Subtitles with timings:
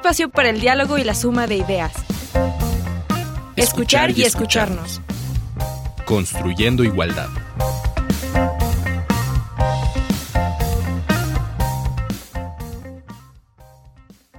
[0.00, 1.92] espacio para el diálogo y la suma de ideas.
[3.54, 5.02] Escuchar y escucharnos.
[6.06, 7.28] Construyendo igualdad.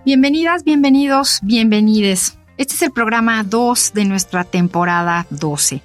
[0.04, 2.40] Bienvenidas, bienvenidos, bienvenides.
[2.58, 5.84] Este es el programa 2 de nuestra temporada 12.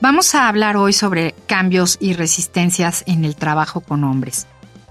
[0.00, 4.46] Vamos a hablar hoy sobre cambios y resistencias en el trabajo con hombres.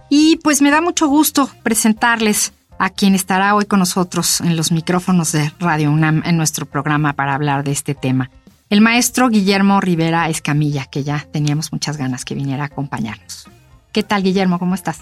[0.09, 4.71] Y pues me da mucho gusto presentarles a quien estará hoy con nosotros en los
[4.71, 8.29] micrófonos de Radio UNAM en nuestro programa para hablar de este tema.
[8.69, 13.47] El maestro Guillermo Rivera Escamilla, que ya teníamos muchas ganas que viniera a acompañarnos.
[13.91, 14.59] ¿Qué tal, Guillermo?
[14.59, 14.99] ¿Cómo estás?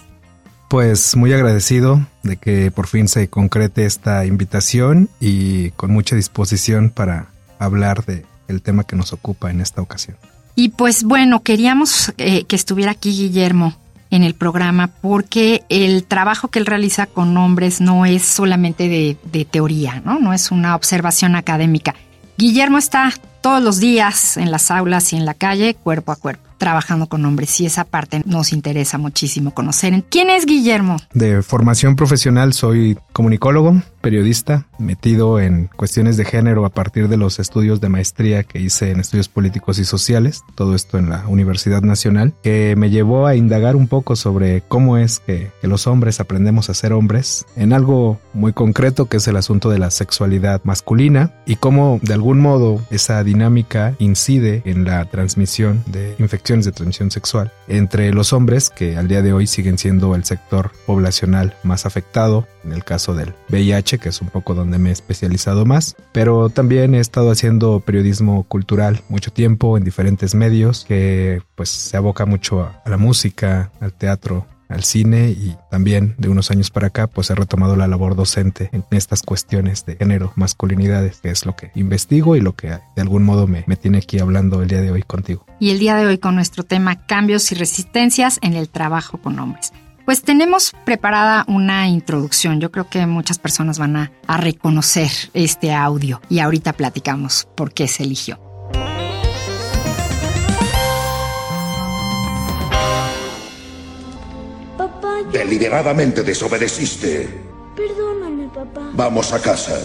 [0.68, 6.90] Pues muy agradecido de que por fin se concrete esta invitación y con mucha disposición
[6.90, 10.16] para hablar de el tema que nos ocupa en esta ocasión.
[10.54, 13.76] Y pues bueno, queríamos eh, que estuviera aquí Guillermo
[14.10, 19.44] en el programa porque el trabajo que él realiza con hombres no es solamente de,
[19.44, 20.18] teoría, ¿no?
[20.18, 21.94] No es una observación académica.
[22.38, 26.46] Guillermo está todos los días en las aulas y en la calle, cuerpo a cuerpo
[26.58, 30.02] trabajando con hombres y esa parte nos interesa muchísimo conocer.
[30.08, 30.96] ¿Quién es Guillermo?
[31.12, 37.38] De formación profesional soy comunicólogo, periodista, metido en cuestiones de género a partir de los
[37.38, 41.82] estudios de maestría que hice en estudios políticos y sociales, todo esto en la Universidad
[41.82, 46.20] Nacional, que me llevó a indagar un poco sobre cómo es que, que los hombres
[46.20, 50.60] aprendemos a ser hombres en algo muy concreto que es el asunto de la sexualidad
[50.64, 56.72] masculina y cómo de algún modo esa dinámica incide en la transmisión de infecciones de
[56.72, 61.56] transmisión sexual entre los hombres, que al día de hoy siguen siendo el sector poblacional
[61.62, 65.64] más afectado, en el caso del VIH, que es un poco donde me he especializado
[65.64, 71.70] más, pero también he estado haciendo periodismo cultural mucho tiempo en diferentes medios, que pues
[71.70, 76.50] se aboca mucho a, a la música, al teatro, al cine y también de unos
[76.50, 81.20] años para acá pues he retomado la labor docente en estas cuestiones de género, masculinidades,
[81.20, 84.18] que es lo que investigo y lo que de algún modo me, me tiene aquí
[84.18, 85.46] hablando el día de hoy contigo.
[85.60, 89.38] Y el día de hoy con nuestro tema cambios y resistencias en el trabajo con
[89.38, 89.72] hombres.
[90.06, 92.60] Pues tenemos preparada una introducción.
[92.60, 97.72] Yo creo que muchas personas van a, a reconocer este audio y ahorita platicamos por
[97.72, 98.38] qué se eligió.
[105.32, 107.28] Deliberadamente desobedeciste.
[107.74, 108.88] Perdóname, papá.
[108.94, 109.76] Vamos a casa.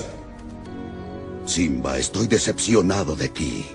[1.45, 3.65] Simba, estoy decepcionado de ti.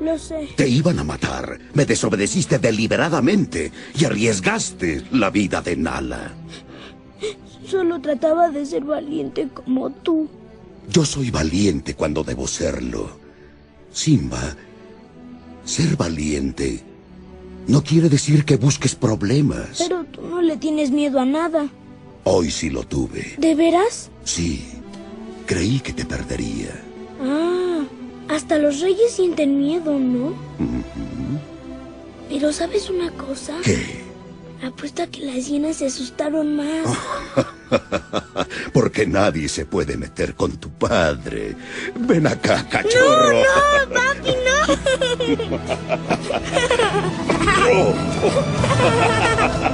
[0.00, 0.48] Lo sé.
[0.56, 1.58] Te iban a matar.
[1.74, 6.32] Me desobedeciste deliberadamente y arriesgaste la vida de Nala.
[7.66, 10.28] Solo trataba de ser valiente como tú.
[10.88, 13.20] Yo soy valiente cuando debo serlo.
[13.92, 14.56] Simba,
[15.64, 16.84] ser valiente
[17.70, 19.78] no quiere decir que busques problemas.
[19.78, 21.68] Pero tú no le tienes miedo a nada.
[22.24, 23.34] Hoy sí lo tuve.
[23.38, 24.10] ¿De veras?
[24.24, 24.64] Sí.
[25.46, 26.70] Creí que te perdería.
[27.22, 27.84] Ah,
[28.30, 30.32] hasta los reyes sienten miedo, ¿no?
[32.28, 33.54] Pero ¿sabes una cosa?
[33.62, 34.04] ¿Qué?
[34.64, 36.86] Apuesto a que las hienas se asustaron más.
[38.72, 41.56] Porque nadie se puede meter con tu padre.
[41.98, 43.32] Ven acá, cachorro.
[43.32, 44.50] ¡No, papi, no!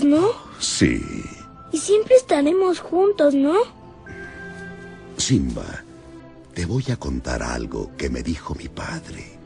[0.00, 0.30] ¿no?
[0.58, 1.02] Sí.
[1.72, 3.54] Y siempre estaremos juntos, ¿no?
[5.18, 5.84] Simba,
[6.54, 9.38] te voy a contar algo que me dijo mi padre.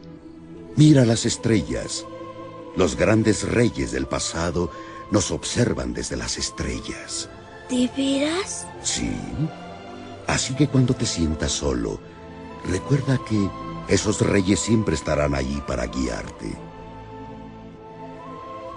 [0.77, 2.05] Mira las estrellas.
[2.77, 4.71] Los grandes reyes del pasado
[5.11, 7.28] nos observan desde las estrellas.
[7.71, 8.67] ¿De veras?
[8.83, 9.11] Sí.
[10.27, 12.01] Así que cuando te sientas solo,
[12.71, 13.51] recuerda que
[13.89, 16.53] esos reyes siempre estarán allí para guiarte.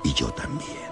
[0.04, 0.89] Y yo también.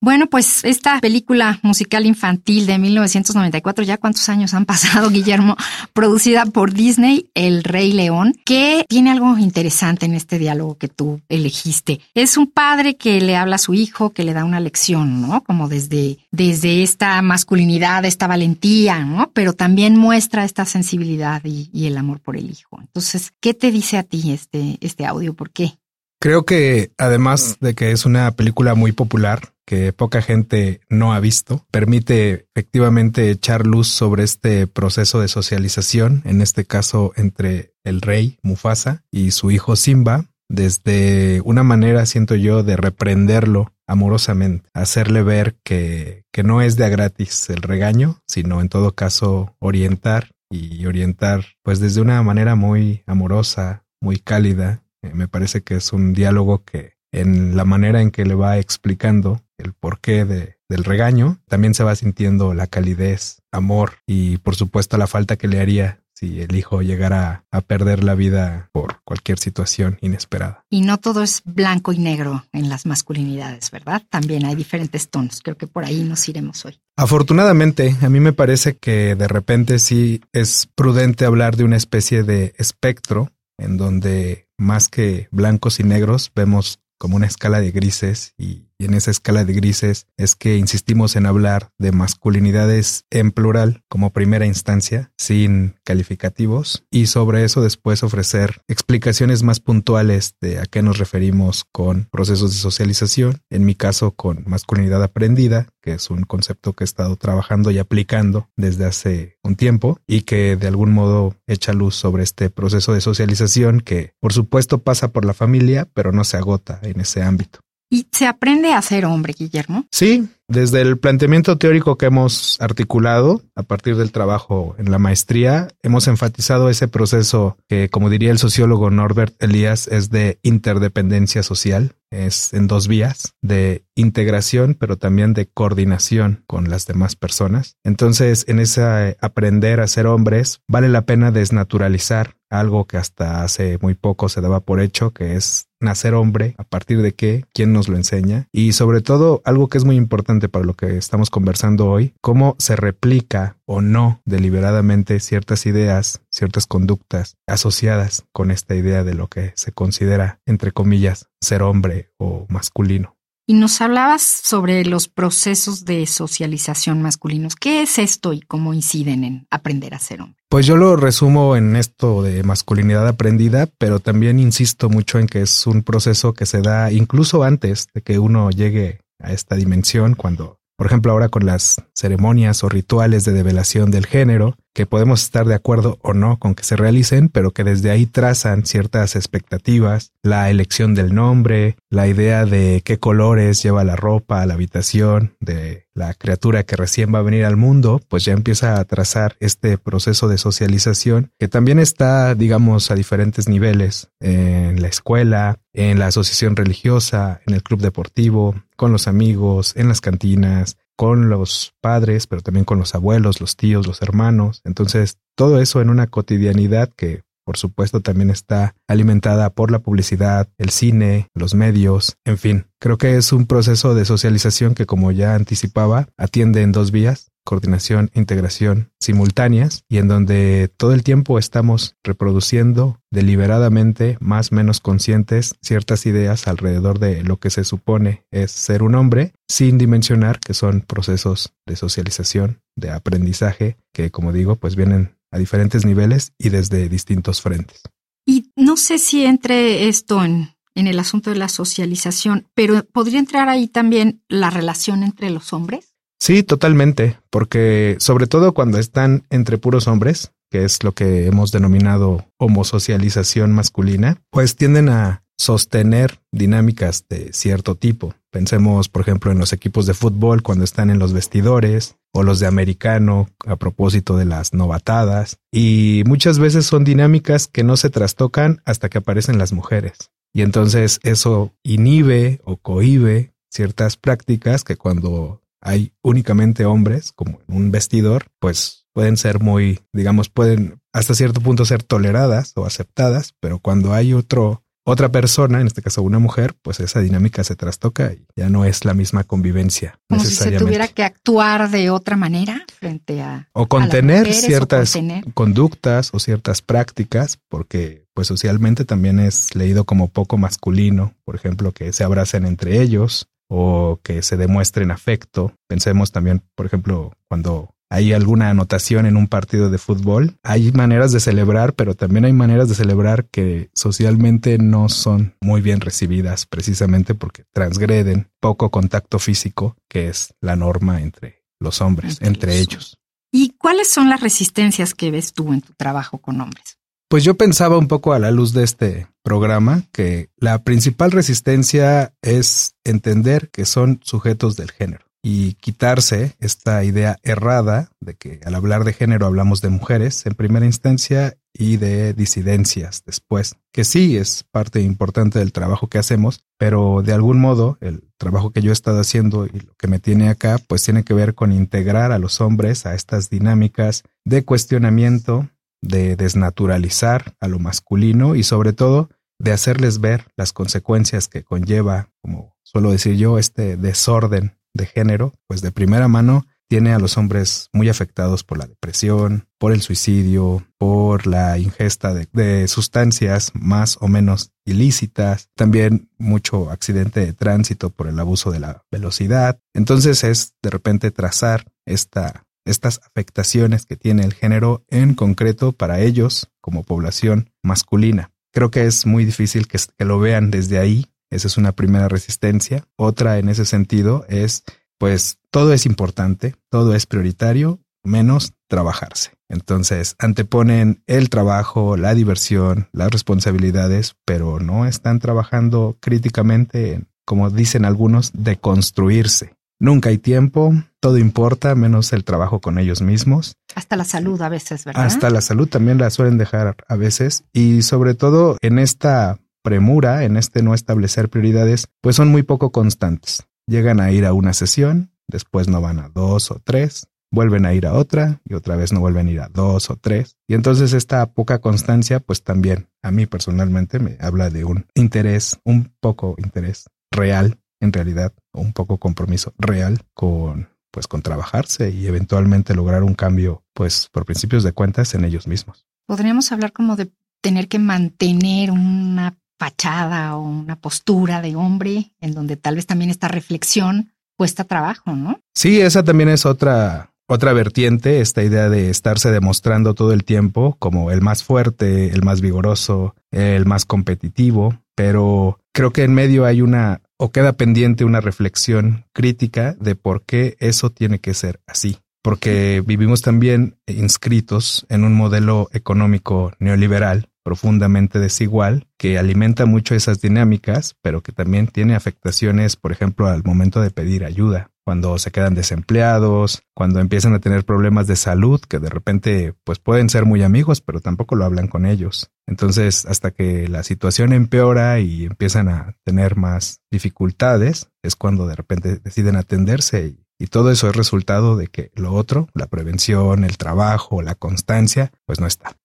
[0.00, 5.56] Bueno, pues esta película musical infantil de 1994, ya cuántos años han pasado, Guillermo,
[5.92, 11.20] producida por Disney, El Rey León, que tiene algo interesante en este diálogo que tú
[11.28, 12.00] elegiste.
[12.14, 15.42] Es un padre que le habla a su hijo, que le da una lección, ¿no?
[15.42, 19.32] Como desde, desde esta masculinidad, esta valentía, ¿no?
[19.34, 22.78] Pero también muestra esta sensibilidad y, y el amor por el hijo.
[22.80, 25.34] Entonces, ¿qué te dice a ti este, este audio?
[25.34, 25.76] ¿Por qué?
[26.20, 31.20] Creo que además de que es una película muy popular, que poca gente no ha
[31.20, 38.00] visto, permite efectivamente echar luz sobre este proceso de socialización, en este caso entre el
[38.00, 45.22] rey Mufasa y su hijo Simba, desde una manera, siento yo, de reprenderlo amorosamente, hacerle
[45.22, 50.30] ver que, que no es de a gratis el regaño, sino en todo caso orientar
[50.48, 54.82] y orientar pues desde una manera muy amorosa, muy cálida.
[55.02, 58.56] Eh, me parece que es un diálogo que en la manera en que le va
[58.56, 64.56] explicando el porqué de, del regaño, también se va sintiendo la calidez, amor y por
[64.56, 69.00] supuesto la falta que le haría si el hijo llegara a perder la vida por
[69.04, 70.64] cualquier situación inesperada.
[70.68, 74.02] Y no todo es blanco y negro en las masculinidades, ¿verdad?
[74.10, 75.40] También hay diferentes tonos.
[75.44, 76.80] Creo que por ahí nos iremos hoy.
[76.96, 82.24] Afortunadamente, a mí me parece que de repente sí es prudente hablar de una especie
[82.24, 88.34] de espectro en donde más que blancos y negros vemos como una escala de grises
[88.36, 93.32] y y en esa escala de grises es que insistimos en hablar de masculinidades en
[93.32, 100.60] plural como primera instancia, sin calificativos, y sobre eso después ofrecer explicaciones más puntuales de
[100.60, 105.94] a qué nos referimos con procesos de socialización, en mi caso con masculinidad aprendida, que
[105.94, 110.56] es un concepto que he estado trabajando y aplicando desde hace un tiempo y que
[110.56, 115.24] de algún modo echa luz sobre este proceso de socialización que por supuesto pasa por
[115.24, 117.60] la familia, pero no se agota en ese ámbito.
[117.90, 119.86] ¿Y se aprende a ser hombre, Guillermo?
[119.90, 125.68] Sí, desde el planteamiento teórico que hemos articulado a partir del trabajo en la maestría,
[125.82, 131.94] hemos enfatizado ese proceso que, como diría el sociólogo Norbert Elias, es de interdependencia social,
[132.10, 137.76] es en dos vías, de integración, pero también de coordinación con las demás personas.
[137.84, 143.78] Entonces, en ese aprender a ser hombres, vale la pena desnaturalizar algo que hasta hace
[143.82, 147.72] muy poco se daba por hecho, que es nacer hombre, a partir de qué, quién
[147.72, 151.30] nos lo enseña, y sobre todo algo que es muy importante para lo que estamos
[151.30, 158.74] conversando hoy, cómo se replica o no deliberadamente ciertas ideas, ciertas conductas asociadas con esta
[158.74, 163.16] idea de lo que se considera, entre comillas, ser hombre o masculino.
[163.46, 167.56] Y nos hablabas sobre los procesos de socialización masculinos.
[167.56, 170.38] ¿Qué es esto y cómo inciden en aprender a ser hombre?
[170.50, 175.42] Pues yo lo resumo en esto de masculinidad aprendida, pero también insisto mucho en que
[175.42, 180.14] es un proceso que se da incluso antes de que uno llegue a esta dimensión,
[180.14, 185.24] cuando, por ejemplo, ahora con las ceremonias o rituales de develación del género, que podemos
[185.24, 189.16] estar de acuerdo o no con que se realicen, pero que desde ahí trazan ciertas
[189.16, 195.34] expectativas, la elección del nombre, la idea de qué colores lleva la ropa la habitación
[195.40, 199.36] de la criatura que recién va a venir al mundo, pues ya empieza a trazar
[199.40, 205.98] este proceso de socialización que también está, digamos, a diferentes niveles en la escuela, en
[205.98, 211.74] la asociación religiosa, en el club deportivo, con los amigos, en las cantinas, con los
[211.80, 214.62] padres, pero también con los abuelos, los tíos, los hermanos.
[214.64, 220.50] Entonces, todo eso en una cotidianidad que por supuesto también está alimentada por la publicidad,
[220.58, 222.66] el cine, los medios, en fin.
[222.78, 227.30] Creo que es un proceso de socialización que, como ya anticipaba, atiende en dos vías,
[227.46, 234.80] coordinación e integración simultáneas y en donde todo el tiempo estamos reproduciendo deliberadamente, más menos
[234.80, 240.38] conscientes, ciertas ideas alrededor de lo que se supone es ser un hombre, sin dimensionar
[240.38, 246.32] que son procesos de socialización, de aprendizaje, que como digo, pues vienen a diferentes niveles
[246.38, 247.82] y desde distintos frentes.
[248.26, 253.18] Y no sé si entre esto en, en el asunto de la socialización, pero ¿podría
[253.18, 255.94] entrar ahí también la relación entre los hombres?
[256.20, 261.52] Sí, totalmente, porque sobre todo cuando están entre puros hombres, que es lo que hemos
[261.52, 268.14] denominado homosocialización masculina, pues tienden a sostener dinámicas de cierto tipo.
[268.30, 272.40] Pensemos, por ejemplo, en los equipos de fútbol cuando están en los vestidores o los
[272.40, 275.38] de americano a propósito de las novatadas.
[275.52, 280.10] Y muchas veces son dinámicas que no se trastocan hasta que aparecen las mujeres.
[280.34, 287.56] Y entonces eso inhibe o cohibe ciertas prácticas que cuando hay únicamente hombres, como en
[287.56, 293.34] un vestidor, pues pueden ser muy, digamos, pueden hasta cierto punto ser toleradas o aceptadas,
[293.40, 297.56] pero cuando hay otro otra persona, en este caso una mujer, pues esa dinámica se
[297.56, 299.98] trastoca y ya no es la misma convivencia.
[300.08, 303.48] Como si se tuviera que actuar de otra manera frente a...
[303.52, 304.98] O contener ciertas
[305.34, 311.72] conductas o ciertas prácticas, porque pues socialmente también es leído como poco masculino, por ejemplo,
[311.72, 315.52] que se abracen entre ellos o que se demuestren afecto.
[315.68, 320.36] Pensemos también, por ejemplo, cuando hay alguna anotación en un partido de fútbol.
[320.42, 325.60] Hay maneras de celebrar, pero también hay maneras de celebrar que socialmente no son muy
[325.60, 332.18] bien recibidas precisamente porque transgreden poco contacto físico, que es la norma entre los hombres,
[332.20, 332.98] entre, ellos.
[333.32, 336.78] ¿Y cuáles son las resistencias que ves tú en tu trabajo con hombres?
[337.08, 342.12] Pues yo pensaba un poco a la luz de este programa que la principal resistencia
[342.20, 348.54] es entender que son sujetos del género y quitarse esta idea errada de que al
[348.54, 354.16] hablar de género hablamos de mujeres en primera instancia y de disidencias después, que sí
[354.16, 358.70] es parte importante del trabajo que hacemos, pero de algún modo el trabajo que yo
[358.70, 362.12] he estado haciendo y lo que me tiene acá, pues tiene que ver con integrar
[362.12, 365.48] a los hombres a estas dinámicas de cuestionamiento,
[365.82, 369.10] de desnaturalizar a lo masculino y sobre todo
[369.40, 375.32] de hacerles ver las consecuencias que conlleva, como suelo decir yo, este desorden de género,
[375.46, 379.80] pues de primera mano tiene a los hombres muy afectados por la depresión, por el
[379.80, 387.90] suicidio, por la ingesta de, sustancias más o menos ilícitas, también mucho accidente de tránsito
[387.90, 389.60] por el abuso de la velocidad.
[389.72, 396.00] Entonces es de repente trazar esta, estas afectaciones que tiene el género en concreto para
[396.00, 398.30] ellos como población masculina.
[398.52, 401.06] Creo que es muy difícil que, que lo vean desde ahí.
[401.30, 402.84] Esa es una primera resistencia.
[402.96, 404.64] Otra en ese sentido es
[404.98, 409.32] pues todo es importante, todo es prioritario, menos trabajarse.
[409.48, 417.48] Entonces, anteponen el trabajo, la diversión, las responsabilidades, pero no están trabajando críticamente en, como
[417.48, 419.54] dicen algunos, de construirse.
[419.80, 423.54] Nunca hay tiempo, todo importa, menos el trabajo con ellos mismos.
[423.76, 425.04] Hasta la salud a veces, ¿verdad?
[425.04, 427.44] Hasta la salud también la suelen dejar a veces.
[427.52, 432.72] Y sobre todo en esta premura, en este no establecer prioridades, pues son muy poco
[432.72, 433.46] constantes.
[433.66, 437.74] Llegan a ir a una sesión, después no van a dos o tres, vuelven a
[437.74, 440.38] ir a otra y otra vez no vuelven a ir a dos o tres.
[440.48, 445.58] Y entonces esta poca constancia, pues también a mí personalmente me habla de un interés,
[445.64, 451.90] un poco interés real en realidad, o un poco compromiso real con pues con trabajarse
[451.90, 455.86] y eventualmente lograr un cambio, pues por principios de cuentas en ellos mismos.
[456.06, 462.34] Podríamos hablar como de tener que mantener una fachada o una postura de hombre en
[462.34, 465.40] donde tal vez también esta reflexión cuesta trabajo, ¿no?
[465.54, 470.76] Sí, esa también es otra otra vertiente, esta idea de estarse demostrando todo el tiempo
[470.78, 476.46] como el más fuerte, el más vigoroso, el más competitivo, pero creo que en medio
[476.46, 481.60] hay una o queda pendiente una reflexión crítica de por qué eso tiene que ser
[481.66, 489.94] así porque vivimos también inscritos en un modelo económico neoliberal profundamente desigual, que alimenta mucho
[489.94, 495.18] esas dinámicas, pero que también tiene afectaciones, por ejemplo, al momento de pedir ayuda, cuando
[495.18, 500.08] se quedan desempleados, cuando empiezan a tener problemas de salud, que de repente pues pueden
[500.08, 502.30] ser muy amigos, pero tampoco lo hablan con ellos.
[502.46, 508.56] Entonces, hasta que la situación empeora y empiezan a tener más dificultades, es cuando de
[508.56, 513.44] repente deciden atenderse y y todo eso es resultado de que lo otro, la prevención,
[513.44, 515.76] el trabajo, la constancia, pues no está.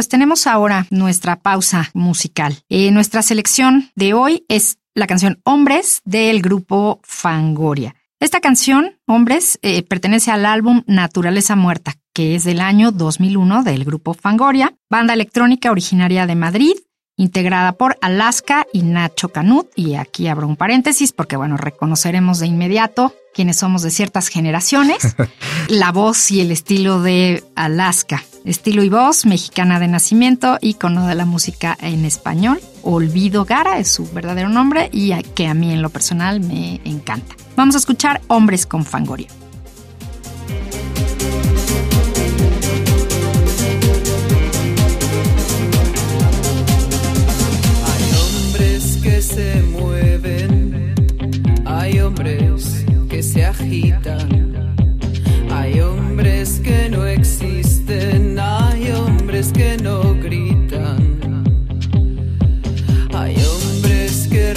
[0.00, 2.56] Pues tenemos ahora nuestra pausa musical.
[2.70, 7.94] Eh, nuestra selección de hoy es la canción Hombres del grupo Fangoria.
[8.18, 13.84] Esta canción, Hombres, eh, pertenece al álbum Naturaleza Muerta, que es del año 2001 del
[13.84, 16.72] grupo Fangoria, banda electrónica originaria de Madrid,
[17.18, 19.68] integrada por Alaska y Nacho Canut.
[19.76, 25.16] Y aquí abro un paréntesis porque, bueno, reconoceremos de inmediato quienes somos de ciertas generaciones,
[25.68, 28.24] la voz y el estilo de Alaska.
[28.44, 32.60] Estilo y voz, mexicana de nacimiento, ícono de la música en español.
[32.82, 37.36] Olvido Gara es su verdadero nombre y que a mí en lo personal me encanta.
[37.56, 39.28] Vamos a escuchar Hombres con Fangoria.
[49.20, 50.94] se mueven,
[51.66, 52.89] hay hombres que
[53.44, 54.76] agitan,
[55.50, 61.44] hay hombres que no existen, hay hombres que no gritan,
[63.12, 64.54] hay hombres que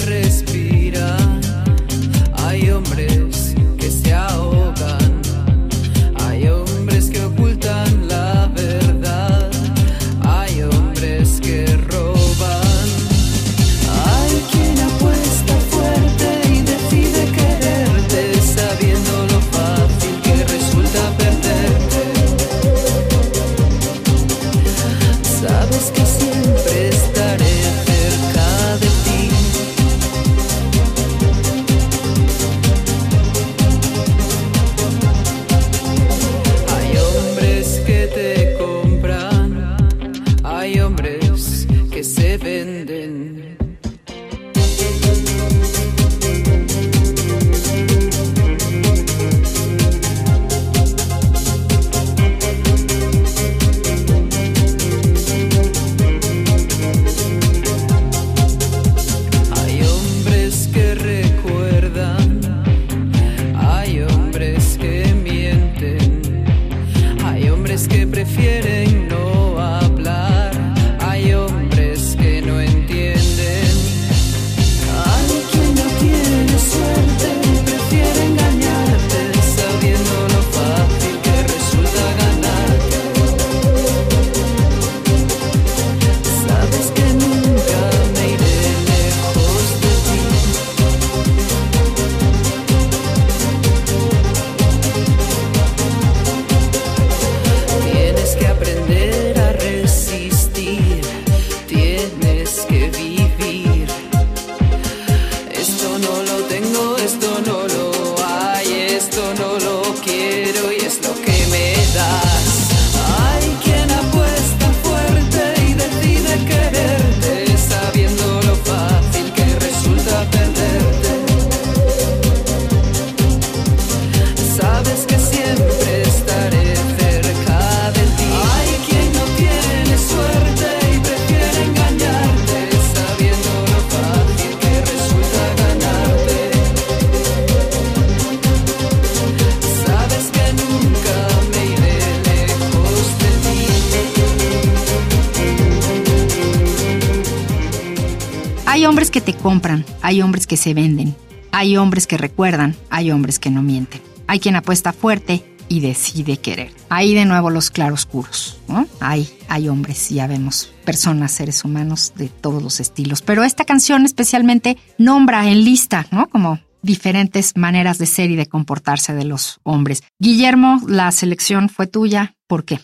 [149.54, 151.14] compran, hay hombres que se venden,
[151.52, 154.02] hay hombres que recuerdan, hay hombres que no mienten.
[154.26, 156.72] Hay quien apuesta fuerte y decide querer.
[156.88, 158.88] Ahí de nuevo los claroscuros, ¿no?
[158.98, 163.22] Hay, hay hombres, ya vemos personas, seres humanos de todos los estilos.
[163.22, 166.28] Pero esta canción especialmente nombra en lista, ¿no?
[166.28, 170.02] Como diferentes maneras de ser y de comportarse de los hombres.
[170.18, 172.34] Guillermo, la selección fue tuya.
[172.48, 172.80] ¿Por qué?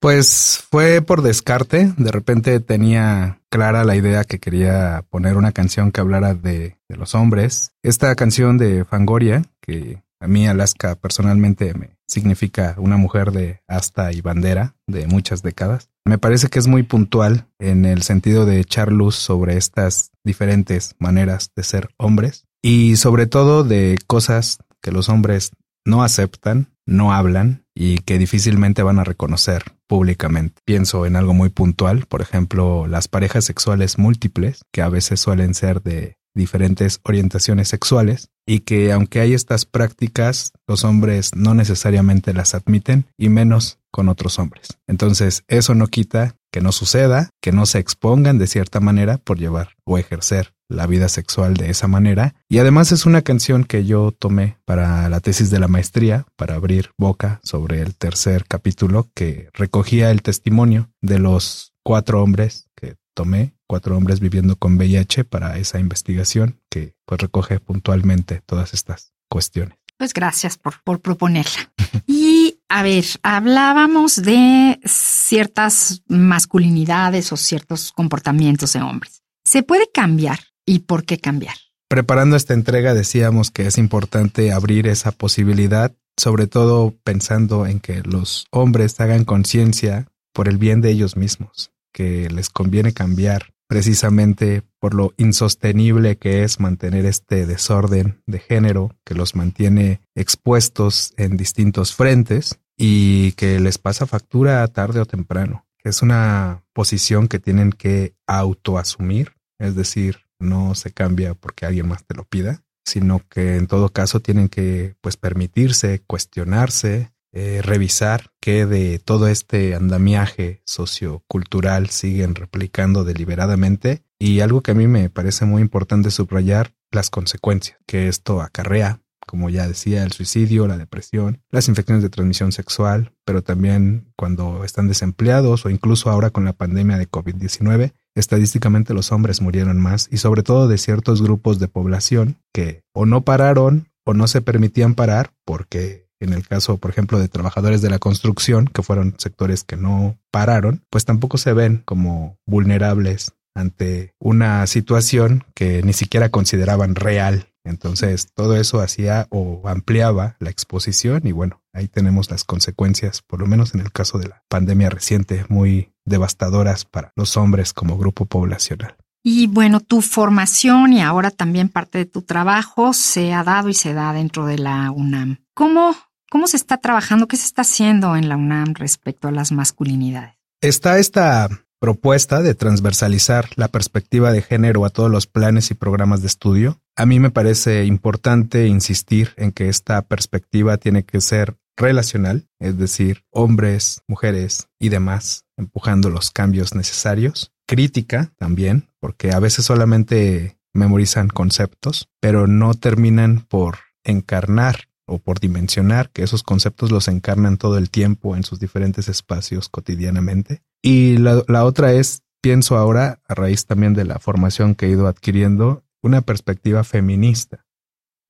[0.00, 1.92] Pues fue por descarte.
[1.98, 7.14] De repente tenía clara la idea que quería poner una canción que hablara de, los
[7.14, 7.72] hombres.
[7.82, 14.10] Esta canción de Fangoria, que a mí Alaska personalmente me significa una mujer de asta
[14.12, 15.90] y bandera de muchas décadas.
[16.06, 20.96] Me parece que es muy puntual en el sentido de echar luz sobre estas diferentes
[20.98, 25.52] maneras de ser hombres y sobre todo de cosas que los hombres
[25.84, 30.62] no aceptan, no hablan y que difícilmente van a reconocer públicamente.
[30.64, 35.52] Pienso en algo muy puntual, por ejemplo, las parejas sexuales múltiples, que a veces suelen
[35.52, 42.32] ser de diferentes orientaciones sexuales y que aunque hay estas prácticas, los hombres no necesariamente
[42.32, 44.78] las admiten y menos con otros hombres.
[44.86, 49.40] Entonces, eso no quita que no suceda, que no se expongan de cierta manera por
[49.40, 52.34] llevar o ejercer la vida sexual de esa manera.
[52.48, 56.54] Y además es una canción que yo tomé para la tesis de la maestría, para
[56.54, 62.96] abrir boca sobre el tercer capítulo que recogía el testimonio de los cuatro hombres que
[63.14, 69.12] tomé cuatro hombres viviendo con VIH para esa investigación que pues recoge puntualmente todas estas
[69.28, 69.78] cuestiones.
[69.96, 71.72] Pues gracias por, por proponerla.
[72.06, 79.22] y a ver, hablábamos de ciertas masculinidades o ciertos comportamientos de hombres.
[79.44, 81.54] ¿Se puede cambiar y por qué cambiar?
[81.88, 88.02] Preparando esta entrega decíamos que es importante abrir esa posibilidad, sobre todo pensando en que
[88.02, 94.62] los hombres hagan conciencia por el bien de ellos mismos, que les conviene cambiar precisamente
[94.80, 101.36] por lo insostenible que es mantener este desorden de género que los mantiene expuestos en
[101.36, 105.66] distintos frentes y que les pasa factura tarde o temprano.
[105.84, 112.04] Es una posición que tienen que autoasumir, es decir, no se cambia porque alguien más
[112.04, 118.32] te lo pida, sino que en todo caso tienen que pues permitirse, cuestionarse, eh, revisar
[118.40, 124.02] que de todo este andamiaje sociocultural siguen replicando deliberadamente.
[124.18, 129.00] Y algo que a mí me parece muy importante subrayar, las consecuencias que esto acarrea,
[129.26, 134.64] como ya decía, el suicidio, la depresión, las infecciones de transmisión sexual, pero también cuando
[134.64, 140.08] están desempleados o incluso ahora con la pandemia de COVID-19, estadísticamente los hombres murieron más
[140.10, 144.40] y sobre todo de ciertos grupos de población que o no pararon o no se
[144.40, 149.14] permitían parar porque en el caso, por ejemplo, de trabajadores de la construcción, que fueron
[149.16, 155.92] sectores que no pararon, pues tampoco se ven como vulnerables ante una situación que ni
[155.92, 157.48] siquiera consideraban real.
[157.64, 163.40] Entonces, todo eso hacía o ampliaba la exposición y bueno, ahí tenemos las consecuencias, por
[163.40, 167.98] lo menos en el caso de la pandemia reciente, muy devastadoras para los hombres como
[167.98, 168.96] grupo poblacional.
[169.22, 173.74] Y bueno, tu formación y ahora también parte de tu trabajo se ha dado y
[173.74, 175.44] se da dentro de la UNAM.
[175.52, 175.94] ¿Cómo
[176.30, 177.26] ¿Cómo se está trabajando?
[177.26, 180.36] ¿Qué se está haciendo en la UNAM respecto a las masculinidades?
[180.60, 181.48] Está esta
[181.80, 186.78] propuesta de transversalizar la perspectiva de género a todos los planes y programas de estudio.
[186.94, 192.76] A mí me parece importante insistir en que esta perspectiva tiene que ser relacional, es
[192.76, 197.52] decir, hombres, mujeres y demás, empujando los cambios necesarios.
[197.66, 205.40] Crítica también, porque a veces solamente memorizan conceptos, pero no terminan por encarnar o por
[205.40, 210.62] dimensionar, que esos conceptos los encarnan todo el tiempo en sus diferentes espacios cotidianamente.
[210.82, 214.90] Y la, la otra es, pienso ahora, a raíz también de la formación que he
[214.90, 217.66] ido adquiriendo, una perspectiva feminista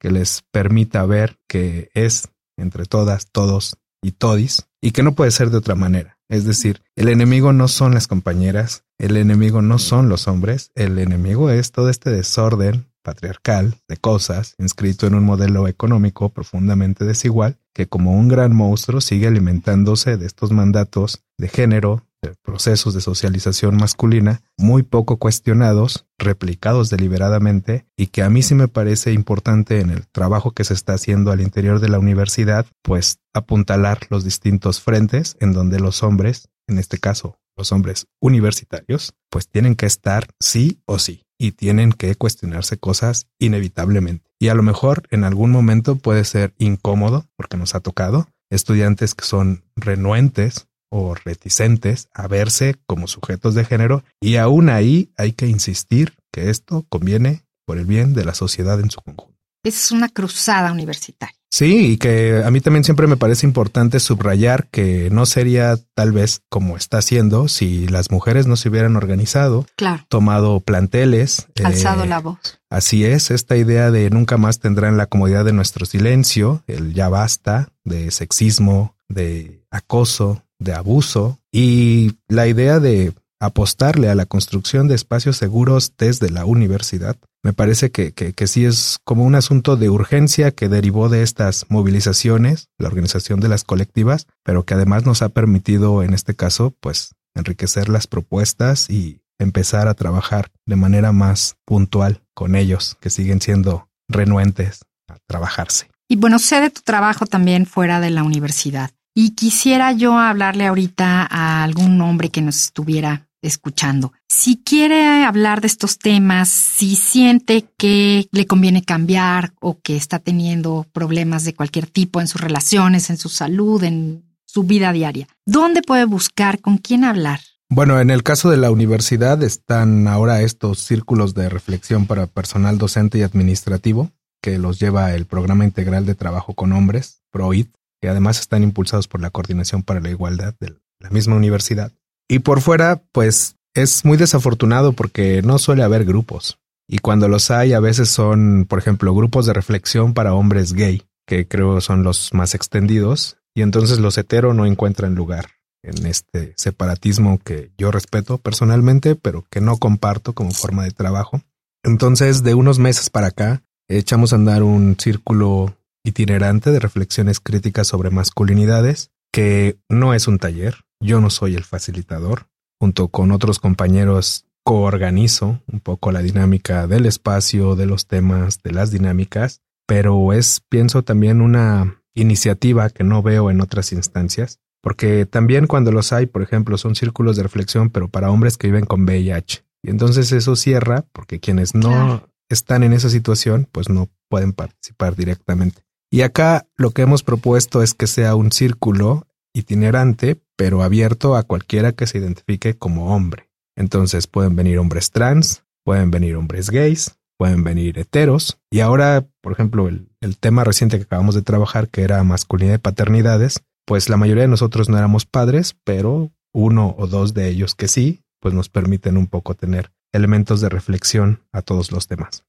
[0.00, 5.30] que les permita ver que es entre todas, todos y todis, y que no puede
[5.30, 6.18] ser de otra manera.
[6.28, 10.98] Es decir, el enemigo no son las compañeras, el enemigo no son los hombres, el
[10.98, 17.58] enemigo es todo este desorden patriarcal de cosas, inscrito en un modelo económico profundamente desigual,
[17.74, 22.06] que como un gran monstruo sigue alimentándose de estos mandatos de género,
[22.42, 28.68] procesos de socialización masculina, muy poco cuestionados, replicados deliberadamente, y que a mí sí me
[28.68, 33.20] parece importante en el trabajo que se está haciendo al interior de la universidad, pues
[33.32, 39.48] apuntalar los distintos frentes en donde los hombres, en este caso los hombres universitarios, pues
[39.48, 44.30] tienen que estar sí o sí y tienen que cuestionarse cosas inevitablemente.
[44.38, 49.14] Y a lo mejor en algún momento puede ser incómodo porque nos ha tocado estudiantes
[49.14, 55.32] que son renuentes o reticentes a verse como sujetos de género y aún ahí hay
[55.32, 59.38] que insistir que esto conviene por el bien de la sociedad en su conjunto.
[59.62, 61.36] Es una cruzada universitaria.
[61.52, 66.12] Sí, y que a mí también siempre me parece importante subrayar que no sería tal
[66.12, 70.04] vez como está haciendo si las mujeres no se hubieran organizado, claro.
[70.08, 72.60] tomado planteles, alzado eh, la voz.
[72.70, 77.08] Así es, esta idea de nunca más tendrán la comodidad de nuestro silencio, el ya
[77.08, 84.86] basta, de sexismo, de acoso, de abuso, y la idea de apostarle a la construcción
[84.86, 87.16] de espacios seguros desde la universidad.
[87.42, 91.64] Me parece que, que, sí es como un asunto de urgencia que derivó de estas
[91.70, 96.74] movilizaciones, la organización de las colectivas, pero que además nos ha permitido en este caso,
[96.80, 103.08] pues, enriquecer las propuestas y empezar a trabajar de manera más puntual con ellos, que
[103.08, 105.88] siguen siendo renuentes a trabajarse.
[106.08, 108.90] Y bueno, sé de tu trabajo también fuera de la universidad.
[109.22, 114.14] Y quisiera yo hablarle ahorita a algún hombre que nos estuviera escuchando.
[114.30, 120.20] Si quiere hablar de estos temas, si siente que le conviene cambiar o que está
[120.20, 125.28] teniendo problemas de cualquier tipo en sus relaciones, en su salud, en su vida diaria,
[125.44, 127.40] ¿dónde puede buscar con quién hablar?
[127.68, 132.78] Bueno, en el caso de la universidad están ahora estos círculos de reflexión para personal
[132.78, 138.08] docente y administrativo que los lleva el Programa Integral de Trabajo con Hombres, PROIT, que
[138.08, 141.92] además están impulsados por la Coordinación para la Igualdad de la misma universidad.
[142.28, 146.58] Y por fuera, pues es muy desafortunado porque no suele haber grupos.
[146.88, 151.02] Y cuando los hay, a veces son, por ejemplo, grupos de reflexión para hombres gay,
[151.26, 153.36] que creo son los más extendidos.
[153.54, 155.46] Y entonces los hetero no encuentran lugar
[155.82, 161.40] en este separatismo que yo respeto personalmente, pero que no comparto como forma de trabajo.
[161.82, 167.86] Entonces, de unos meses para acá, echamos a andar un círculo itinerante de reflexiones críticas
[167.86, 172.46] sobre masculinidades, que no es un taller, yo no soy el facilitador.
[172.78, 178.72] Junto con otros compañeros coorganizo un poco la dinámica del espacio, de los temas, de
[178.72, 185.26] las dinámicas, pero es, pienso, también una iniciativa que no veo en otras instancias, porque
[185.26, 188.86] también cuando los hay, por ejemplo, son círculos de reflexión, pero para hombres que viven
[188.86, 189.64] con VIH.
[189.82, 195.16] Y entonces eso cierra porque quienes no están en esa situación, pues no pueden participar
[195.16, 195.82] directamente.
[196.10, 201.44] Y acá lo que hemos propuesto es que sea un círculo itinerante, pero abierto a
[201.44, 203.48] cualquiera que se identifique como hombre.
[203.76, 208.58] Entonces pueden venir hombres trans, pueden venir hombres gays, pueden venir heteros.
[208.70, 212.78] Y ahora, por ejemplo, el, tema reciente que acabamos de trabajar, que era masculinidad y
[212.78, 217.74] paternidades, pues la mayoría de nosotros no éramos padres, pero uno o dos de ellos
[217.74, 222.44] que sí, pues nos permiten un poco tener elementos de reflexión a todos los temas.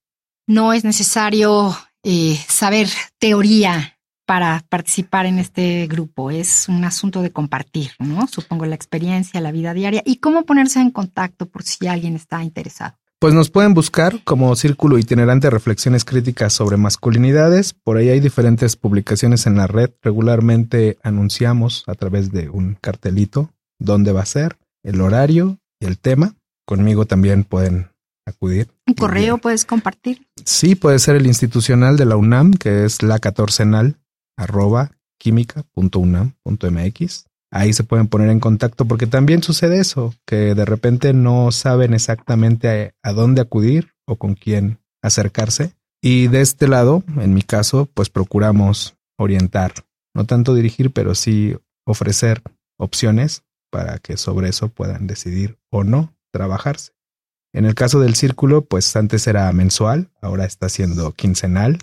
[0.47, 2.87] No es necesario eh, saber
[3.19, 6.31] teoría para participar en este grupo?
[6.31, 8.27] Es un asunto de compartir, ¿no?
[8.27, 12.43] Supongo la experiencia, la vida diaria y cómo ponerse en contacto por si alguien está
[12.43, 12.95] interesado.
[13.21, 17.73] Pues nos pueden buscar como Círculo Itinerante de Reflexiones Críticas sobre Masculinidades.
[17.73, 19.91] Por ahí hay diferentes publicaciones en la red.
[20.01, 25.99] Regularmente anunciamos a través de un cartelito dónde va a ser, el horario y el
[25.99, 26.33] tema.
[26.65, 27.90] Conmigo también pueden
[28.31, 28.69] acudir.
[28.87, 30.27] ¿Un correo puedes compartir?
[30.45, 33.97] Sí, puede ser el institucional de la UNAM, que es la catorcenal
[34.37, 37.25] arroba química.unam.mx.
[37.53, 41.93] Ahí se pueden poner en contacto porque también sucede eso, que de repente no saben
[41.93, 45.73] exactamente a, dónde acudir o con quién acercarse.
[46.01, 49.73] Y de este lado, en mi caso, pues procuramos orientar,
[50.15, 52.41] no tanto dirigir, pero sí ofrecer
[52.79, 56.93] opciones para que sobre eso puedan decidir o no trabajarse.
[57.53, 61.79] En el caso del círculo, pues antes era mensual, ahora está siendo quincenal.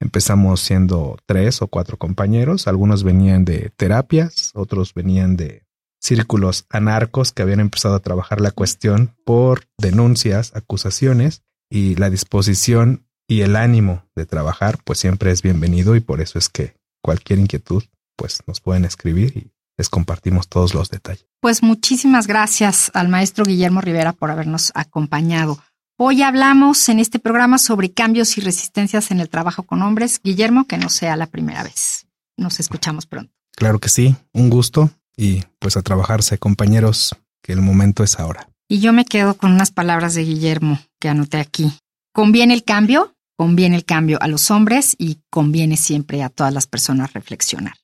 [0.00, 5.66] Empezamos siendo tres o cuatro compañeros, algunos venían de terapias, otros venían de
[6.00, 13.06] círculos anarcos que habían empezado a trabajar la cuestión por denuncias, acusaciones y la disposición
[13.28, 17.38] y el ánimo de trabajar pues siempre es bienvenido y por eso es que cualquier
[17.38, 17.84] inquietud
[18.16, 21.26] pues nos pueden escribir y les compartimos todos los detalles.
[21.40, 25.58] Pues muchísimas gracias al maestro Guillermo Rivera por habernos acompañado.
[25.96, 30.20] Hoy hablamos en este programa sobre cambios y resistencias en el trabajo con hombres.
[30.22, 32.06] Guillermo, que no sea la primera vez.
[32.36, 33.32] Nos escuchamos pronto.
[33.56, 38.50] Claro que sí, un gusto y pues a trabajarse, compañeros, que el momento es ahora.
[38.68, 41.72] Y yo me quedo con unas palabras de Guillermo que anoté aquí.
[42.12, 43.14] ¿Conviene el cambio?
[43.38, 47.79] Conviene el cambio a los hombres y conviene siempre a todas las personas reflexionar.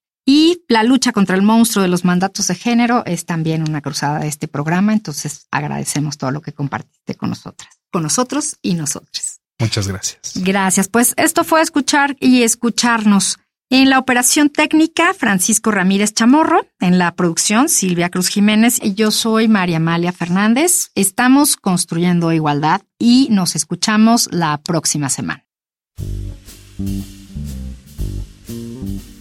[0.69, 4.29] La lucha contra el monstruo de los mandatos de género es también una cruzada de
[4.29, 9.41] este programa, entonces agradecemos todo lo que compartiste con nosotras con nosotros y nosotras.
[9.59, 10.33] Muchas gracias.
[10.35, 10.89] Gracias.
[10.89, 13.39] Pues esto fue escuchar y escucharnos.
[13.71, 16.67] En la operación técnica, Francisco Ramírez Chamorro.
[16.79, 18.79] En la producción, Silvia Cruz Jiménez.
[18.83, 20.91] Y yo soy María Amalia Fernández.
[20.95, 25.47] Estamos construyendo igualdad y nos escuchamos la próxima semana.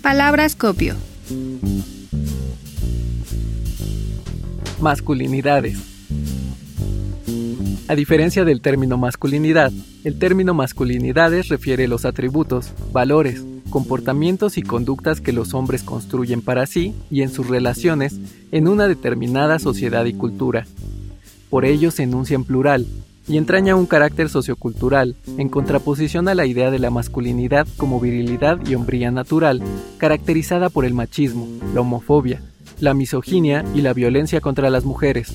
[0.02, 0.98] Palabras copio.
[4.80, 5.80] Masculinidades.
[7.88, 9.72] A diferencia del término masculinidad,
[10.04, 16.66] el término masculinidades refiere los atributos, valores, comportamientos y conductas que los hombres construyen para
[16.66, 18.20] sí y en sus relaciones
[18.52, 20.66] en una determinada sociedad y cultura.
[21.50, 22.88] Por ello se enuncia en plural
[23.28, 28.60] y entraña un carácter sociocultural en contraposición a la idea de la masculinidad como virilidad
[28.66, 29.62] y hombría natural,
[29.98, 32.42] caracterizada por el machismo, la homofobia,
[32.80, 35.34] la misoginia y la violencia contra las mujeres.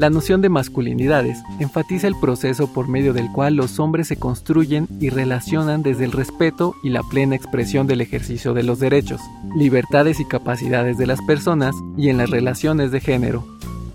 [0.00, 4.88] La noción de masculinidades enfatiza el proceso por medio del cual los hombres se construyen
[4.98, 9.20] y relacionan desde el respeto y la plena expresión del ejercicio de los derechos,
[9.54, 13.46] libertades y capacidades de las personas y en las relaciones de género.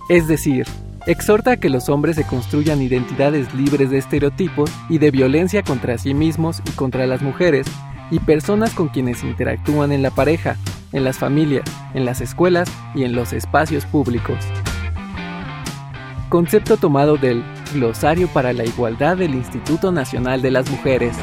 [0.08, 0.68] Es decir,
[1.06, 5.98] exhorta a que los hombres se construyan identidades libres de estereotipos y de violencia contra
[5.98, 7.68] sí mismos y contra las mujeres
[8.12, 10.58] y personas con quienes interactúan en la pareja,
[10.92, 11.64] en las familias,
[11.94, 14.38] en las escuelas y en los espacios públicos
[16.36, 21.16] concepto tomado del Glosario para la Igualdad del Instituto Nacional de las Mujeres.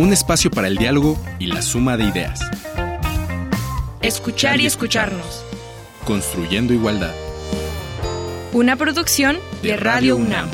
[0.00, 2.40] Un espacio para el diálogo y la suma de ideas.
[4.00, 5.44] Escuchar y escucharnos.
[6.06, 7.14] Construyendo igualdad.
[8.54, 10.48] Una producción de Radio UNAM.